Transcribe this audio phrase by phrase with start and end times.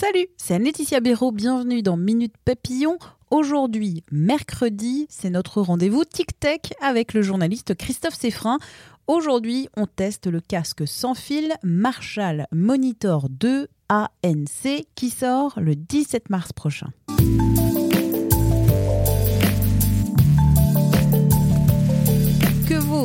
[0.00, 2.96] Salut, c'est Laetitia Béraud, bienvenue dans Minute Papillon.
[3.30, 8.58] Aujourd'hui, mercredi, c'est notre rendez-vous Tic-Tech avec le journaliste Christophe Seffrin.
[9.06, 16.30] Aujourd'hui, on teste le casque sans fil Marshall Monitor 2 ANC qui sort le 17
[16.30, 16.88] mars prochain.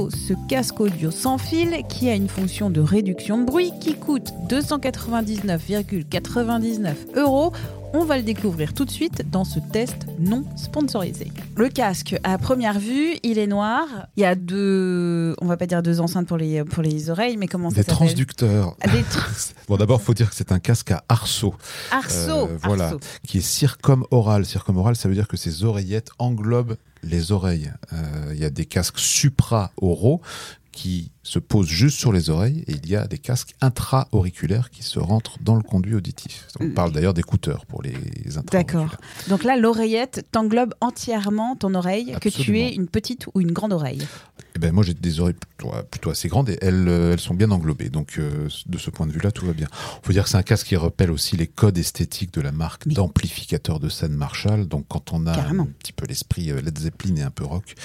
[0.09, 4.33] Ce casque audio sans fil qui a une fonction de réduction de bruit qui coûte
[4.49, 7.53] 299,99 euros
[7.93, 11.31] on va le découvrir tout de suite dans ce test non sponsorisé.
[11.57, 13.85] Le casque, à première vue, il est noir.
[14.15, 17.37] Il y a deux, on va pas dire deux enceintes pour les, pour les oreilles,
[17.37, 18.75] mais comment ça Des s'appelle transducteurs.
[18.85, 21.55] Des tra- Bon, d'abord, faut dire que c'est un casque à arceau.
[21.91, 22.99] Arceau, Euh, voilà, arceau.
[23.27, 24.45] qui est circumoral.
[24.45, 27.71] Circumoral, ça veut dire que ces oreillettes englobent les oreilles.
[27.93, 30.21] Euh, Il y a des casques supra-oraux
[30.79, 34.81] qui se posent juste sur les oreilles et il y a des casques intra-auriculaires qui
[34.81, 36.47] se rentrent dans le conduit auditif.
[36.61, 37.97] On parle d'ailleurs d'écouteurs pour les
[38.37, 38.45] intra Mm.
[38.49, 38.95] D'accord.
[39.27, 43.73] Donc là, l'oreillette t'englobe entièrement ton oreille, que tu aies une petite ou une grande
[43.73, 44.07] oreille.
[44.59, 47.33] Eh ben, moi, j'ai des oreilles plutôt, plutôt assez grandes et elles, euh, elles sont
[47.33, 47.87] bien englobées.
[47.87, 49.67] Donc, euh, de ce point de vue-là, tout va bien.
[49.71, 52.51] Il faut dire que c'est un casque qui rappelle aussi les codes esthétiques de la
[52.51, 54.67] marque d'amplificateur de scène Marshall.
[54.67, 55.63] Donc, quand on a Carrément.
[55.63, 57.75] un petit peu l'esprit euh, Led Zeppelin et un peu rock,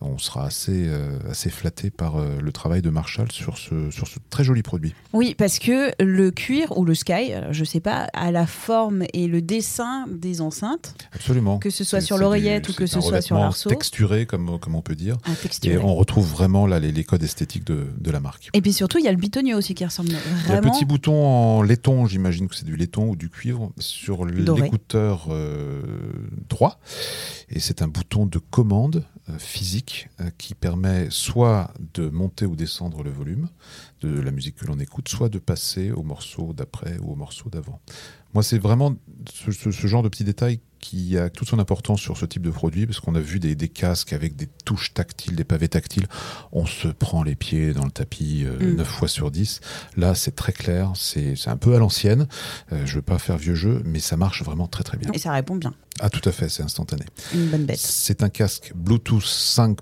[0.00, 4.08] on sera assez, euh, assez flatté par euh, le travail de Marshall sur ce, sur
[4.08, 4.94] ce très joli produit.
[5.12, 9.04] Oui, parce que le cuir ou le sky, euh, je sais pas, a la forme
[9.12, 11.58] et le dessin des enceintes, Absolument.
[11.58, 13.70] Que ce soit sur l'oreillette ou que ce soit sur l'arceau.
[13.70, 15.16] texturé, comme, comme on peut dire.
[15.26, 15.34] un
[15.68, 18.50] Et on retrouve vraiment là les, les codes esthétiques de, de la marque.
[18.54, 20.20] Et puis surtout, il y a le bitonnier aussi qui ressemble Il y a
[20.60, 20.68] vraiment.
[20.68, 25.26] un petit bouton en laiton, j'imagine que c'est du laiton ou du cuivre, sur l'écouteur
[25.30, 25.82] euh,
[26.48, 26.80] droit.
[27.48, 32.56] Et c'est un bouton de commande euh, physique euh, qui permet soit de monter ou
[32.56, 33.48] descendre le volume
[34.00, 37.48] de la musique que l'on écoute, soit de passer au morceau d'après ou au morceau
[37.50, 37.80] d'avant.
[38.34, 38.94] Moi, c'est vraiment
[39.32, 42.42] ce, ce- ce genre de petits détails qui a toute son importance sur ce type
[42.42, 45.68] de produit, parce qu'on a vu des, des casques avec des touches tactiles, des pavés
[45.68, 46.06] tactiles.
[46.52, 48.76] On se prend les pieds dans le tapis euh, Mm.
[48.76, 49.60] 9 fois sur 10.
[49.96, 52.26] Là, c'est très clair, c'est un peu à l'ancienne.
[52.72, 55.10] Euh, je veux pas faire vieux jeu, mais ça marche vraiment très très bien.
[55.12, 55.72] Et ça répond bien.
[56.00, 57.04] Ah, tout à fait, c'est instantané.
[57.34, 57.78] Une bonne bête.
[57.78, 59.22] C'est un casque Bluetooth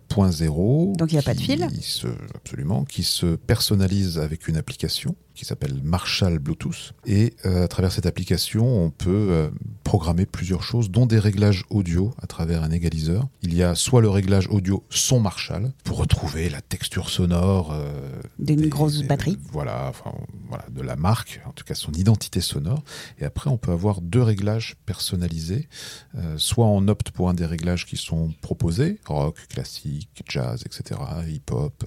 [0.06, 0.96] 5.0.
[0.96, 5.16] Donc, il y a pas de fil se- Absolument, qui se personnalise avec une application
[5.34, 6.92] qui s'appelle Marshall Bluetooth.
[7.06, 9.50] Et euh, à travers cette application, on peut euh,
[9.84, 13.28] programmer plusieurs choses, dont des réglages audio à travers un égaliseur.
[13.42, 17.92] Il y a soit le réglage audio son Marshall, pour retrouver la texture sonore euh,
[18.38, 19.38] D'une des- grosse des- batterie.
[19.52, 20.12] Voilà, enfin,
[20.52, 22.82] voilà, de la marque, en tout cas son identité sonore.
[23.18, 25.66] Et après, on peut avoir deux réglages personnalisés.
[26.14, 31.00] Euh, soit on opte pour un des réglages qui sont proposés, rock, classique, jazz, etc.,
[31.26, 31.84] hip-hop,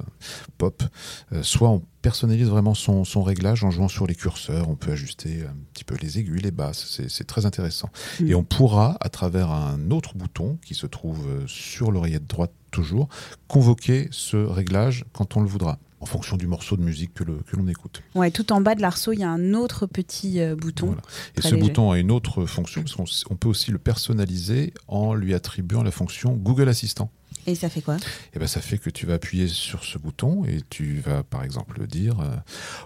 [0.58, 0.84] pop.
[1.32, 4.68] Euh, soit on personnalise vraiment son, son réglage en jouant sur les curseurs.
[4.68, 6.88] On peut ajuster un petit peu les aigus, les basses.
[6.90, 7.90] C'est- C'est très intéressant.
[8.20, 8.28] Mm.
[8.28, 12.52] Et on pourra, à travers un autre bouton qui se trouve euh, sur l'oreillette droite
[12.72, 13.10] toujours,
[13.48, 17.68] convoquer ce réglage quand on le voudra en fonction du morceau de musique que l'on
[17.68, 18.04] écoute.
[18.14, 20.86] Ouais, tout en bas de l'arceau, il y a un autre petit euh, bouton.
[20.86, 21.02] Voilà.
[21.36, 21.68] Et ce léger.
[21.68, 25.90] bouton a une autre fonction, parce qu'on peut aussi le personnaliser en lui attribuant la
[25.90, 27.10] fonction Google Assistant.
[27.48, 27.98] Et ça fait quoi?
[28.34, 31.44] Et ben ça fait que tu vas appuyer sur ce bouton et tu vas par
[31.44, 32.36] exemple dire euh,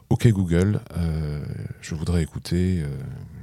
[0.09, 1.42] OK Google, euh,
[1.81, 2.88] je voudrais écouter, euh,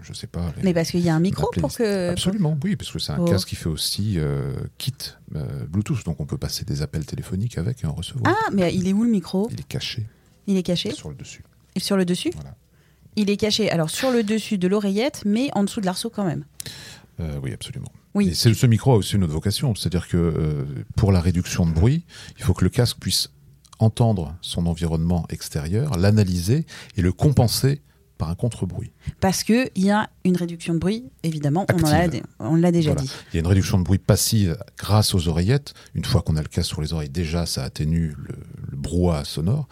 [0.03, 0.53] je sais pas.
[0.59, 2.11] les- Mais parce qu'il y a un micro pour que.
[2.11, 3.25] Absolument, oui, parce que c'est un Oh.
[3.25, 4.93] casque qui fait aussi euh, kit
[5.69, 8.35] Bluetooth, donc on peut passer des appels téléphoniques avec et en recevoir.
[8.37, 9.49] Ah, mais il est où le micro?
[9.53, 10.07] Il est caché
[10.47, 10.93] Il est caché?
[10.93, 11.43] Sur le dessus.
[11.75, 12.31] Et Sur le dessus?
[12.35, 12.55] Voilà.
[13.17, 16.25] Il est caché, alors sur le dessus de l'oreillette, mais en dessous de l'arceau quand
[16.25, 16.45] même.
[17.21, 17.91] Euh, oui, absolument.
[18.17, 18.35] Oui.
[18.35, 20.65] Ce micro a aussi une autre vocation, c'est-à-dire que euh,
[20.97, 22.07] pour la réduction de bruit,
[22.39, 23.31] il faut que le casque puisse
[23.79, 26.65] entendre son environnement extérieur, l'analyser
[26.97, 27.83] et le compenser
[28.19, 28.93] par un contre-bruit.
[29.21, 32.23] Parce qu'il y a une réduction de bruit, évidemment, on Active.
[32.61, 33.03] l'a déjà Voilà.
[33.03, 33.11] dit.
[33.33, 35.75] Il y a une réduction de bruit passive grâce aux oreillettes.
[35.95, 38.35] Une fois qu'on a le casque sur les oreilles, déjà, ça atténue le,
[38.71, 39.69] le brouhaha sonore.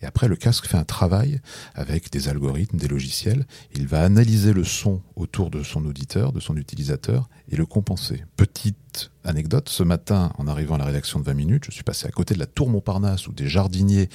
[0.00, 1.40] Et après, le casque fait un travail
[1.74, 3.46] avec des algorithmes, des logiciels.
[3.74, 8.24] Il va analyser le son autour de son auditeur, de son utilisateur, et le compenser.
[8.36, 11.82] Petit petite anecdote, ce matin, en arrivant à la rédaction de 20 minutes, je suis
[11.84, 14.08] passé à côté de la tour Montparnasse où des jardiniers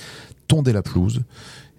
[0.47, 1.21] tondaient la pelouse.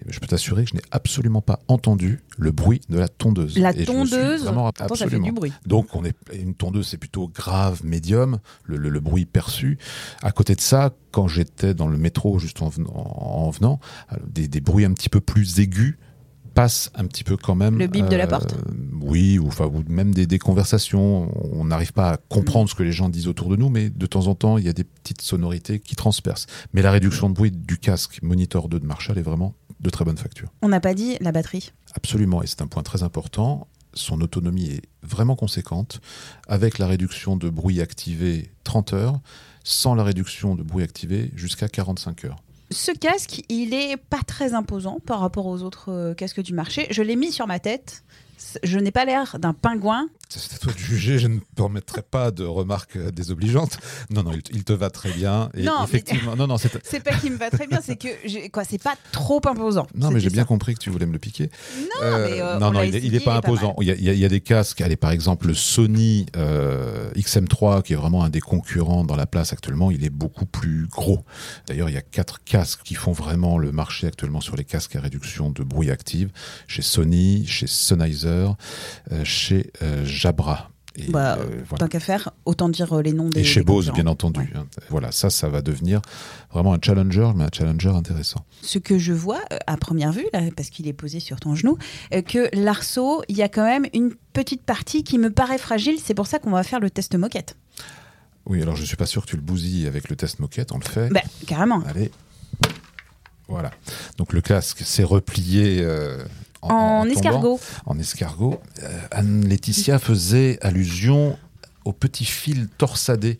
[0.06, 3.58] Et je peux t'assurer que je n'ai absolument pas entendu le bruit de la tondeuse.
[3.58, 5.26] La Et tondeuse, vraiment- pourtant, ça fait absolument.
[5.26, 5.52] du bruit.
[5.66, 9.76] Donc, on est, une tondeuse, c'est plutôt grave, médium, le, le- le bruit perçu.
[10.22, 13.80] À côté de ça, quand j'étais dans le métro, juste en venant, en venant,
[14.24, 15.98] des, des bruits un petit peu plus aigus
[16.60, 17.74] passent un petit peu quand même.
[17.76, 18.54] euh, Le bip de la porte
[19.00, 21.30] Oui, ou, enfin, ou même des, des conversations.
[21.56, 24.06] On n'arrive pas à comprendre ce que les gens disent autour de nous, mais de
[24.06, 26.46] temps en temps, il y a des petites sonorités qui transpercent.
[26.72, 30.04] Mais la réduction de bruit du casque Monitor 2 de Marshall est vraiment de très
[30.04, 30.48] bonne facture.
[30.62, 31.72] On n'a pas dit la batterie.
[31.94, 33.68] Absolument, et c'est un point très important.
[33.94, 36.00] Son autonomie est vraiment conséquente,
[36.48, 39.20] avec la réduction de bruit activé 30 heures,
[39.64, 42.36] sans la réduction de bruit activé jusqu'à 45 heures.
[42.70, 46.86] Ce casque, il est pas très imposant par rapport aux autres euh, casques du marché.
[46.90, 48.02] Je l'ai mis sur ma tête.
[48.62, 50.08] Je n'ai pas l'air d'un pingouin.
[50.28, 53.78] C'est à toi de juger, je ne permettrai pas de remarques euh, désobligeantes.
[54.10, 55.48] Non, non, il, il te va très bien.
[55.54, 56.68] Et Non, mais- effectivement, non, non, c'est.
[57.02, 59.86] Pas qu'il me va très bien, c'est que quoi, c'est pas trop imposant.
[59.94, 61.50] Non, mais j'ai bien compris que tu voulais me le piquer.
[61.78, 63.74] Non, mais, euh, non, on non, il, essayé, est pas il est pas imposant.
[63.80, 65.54] Il y, a, il y a- il y a des casques, allez, par exemple, le
[65.54, 70.10] Sony euh, XM3, qui est vraiment un des concurrents dans la place actuellement, il est
[70.10, 71.24] beaucoup plus gros.
[71.66, 74.96] D'ailleurs, il y a quatre casques qui font vraiment le marché actuellement sur les casques
[74.96, 76.30] à réduction de bruit active,
[76.66, 80.70] chez Sony, chez Sennheiser, euh, chez euh, Jabra.
[80.96, 81.84] Et, Bah, euh, voilà.
[81.84, 83.40] Tant qu'à faire, autant dire les noms des.
[83.40, 84.40] Et chez des Bose, bien entendu.
[84.40, 84.50] Ouais.
[84.56, 84.66] hein.
[84.90, 86.00] Voilà, ça, ça va devenir
[86.52, 88.44] vraiment un challenger, mais un challenger intéressant.
[88.62, 91.78] Ce que je vois à première vue, là, parce qu'il est posé sur ton genou,
[92.10, 95.98] que l'arceau, il y a quand même une petite partie qui me paraît fragile.
[96.02, 97.56] C'est pour ça qu'on va faire le test moquette.
[98.46, 100.78] Oui, alors je suis pas sûr que tu le bousilles avec le test moquette, on
[100.78, 101.10] le fait.
[101.10, 101.82] Bah, carrément.
[101.86, 102.10] Allez.
[103.46, 103.70] Voilà.
[104.18, 106.22] Donc le casque s'est replié euh,
[106.62, 107.60] en, En, en tombant, escargot.
[107.86, 108.60] En escargot.
[108.82, 111.38] Euh, Anne-Laetitia faisait allusion
[111.84, 113.38] au petit fil torsadé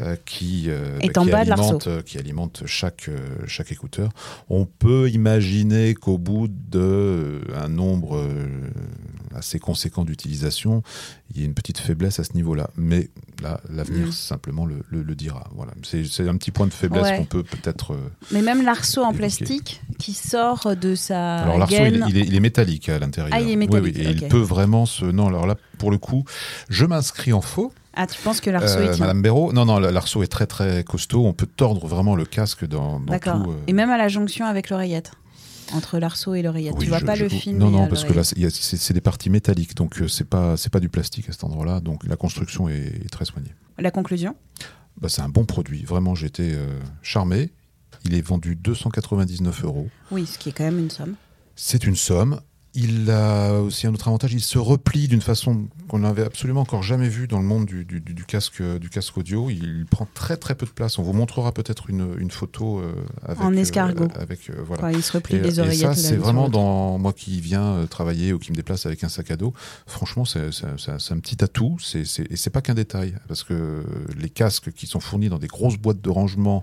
[0.00, 3.08] euh, qui, euh, bah, qui alimente, euh, qui alimente chaque,
[3.46, 4.10] chaque écouteur.
[4.50, 8.22] On peut imaginer qu'au bout de euh, un nombre
[9.34, 10.82] assez conséquent d'utilisation,
[11.34, 12.68] il y a une petite faiblesse à ce niveau-là.
[12.76, 13.08] Mais
[13.42, 14.12] là, l'avenir Mm.
[14.12, 15.48] simplement le, le- le dira.
[15.54, 15.72] Voilà.
[15.82, 17.16] C'est un petit point de faiblesse Ouais.
[17.18, 17.92] qu'on peut peut-être.
[17.94, 22.04] euh, Mais même l'arceau en plastique qui sort de sa Alors l'arceau, il, est- gaine.
[22.08, 23.32] il est, il est métallique à l'intérieur.
[23.34, 25.04] Ah, il est Oui, métallique, oui, et il peut vraiment se.
[25.04, 26.24] Non, alors là, pour le coup,
[26.68, 27.72] je m'inscris en faux.
[27.98, 30.84] Ah, tu penses que l'arceau Euh, tient Madame Béraud, non, non, l'arceau est très très
[30.84, 31.24] costaud.
[31.24, 33.42] On peut tordre vraiment le casque dans, dans D'accord.
[33.48, 35.12] euh, Et même à la jonction avec l'oreillette.
[35.72, 36.74] Entre l'arceau et l'oreillette.
[36.76, 39.00] oui, tu vois je- pas je- le film Non, non, parce que là, c'est- des
[39.00, 41.80] parties métalliques, donc euh, c'est pas c'est pas du plastique à cet endroit-là.
[41.80, 43.52] Donc la construction est, est très soignée.
[43.78, 44.36] La conclusion?
[45.00, 45.84] Bah, c'est un bon produit.
[45.84, 47.52] Vraiment, j'étais euh, charmé.
[48.04, 49.88] Il est vendu 299 euros.
[50.10, 51.14] Oui, ce qui est quand même une somme.
[51.56, 52.40] C'est une somme.
[52.78, 56.82] Il a aussi un autre avantage, il se replie d'une façon qu'on n'avait absolument encore
[56.82, 59.48] jamais vue dans le monde du, du- du casque, du casque audio.
[59.48, 60.98] Il prend très très peu de place.
[60.98, 62.92] On vous montrera peut-être une, une photo euh,
[63.24, 64.08] avec, En euh, escargot.
[64.14, 64.92] avec euh, voilà.
[64.92, 65.94] Il se replie Et, les et oreillettes.
[65.94, 69.30] ça, c'est vraiment dans moi qui viens travailler ou qui me déplace avec un sac
[69.30, 69.54] à dos.
[69.86, 71.78] Franchement, c'est un petit atout.
[71.80, 73.84] C'est c'est- et c'est pas qu'un détail parce que
[74.18, 76.62] les casques qui sont fournis dans des grosses boîtes de rangement,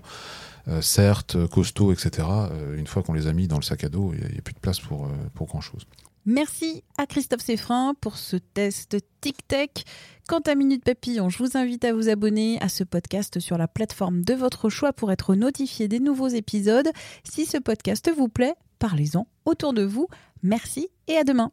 [0.68, 2.26] euh, certes costauds, etc.
[2.30, 4.42] euh, une fois qu'on les a mis dans le sac à dos, il n'y a,
[4.42, 5.82] plus de place pour, euh, pour grand chose.
[6.26, 9.84] Merci à Christophe Seffrin pour ce test Tic-Tac.
[10.26, 13.68] Quant à Minute Papillon, je vous invite à vous abonner à ce podcast sur la
[13.68, 16.88] plateforme de votre choix pour être notifié des nouveaux épisodes.
[17.24, 20.08] Si ce podcast vous plaît, parlez-en autour de vous.
[20.42, 21.52] Merci et à demain.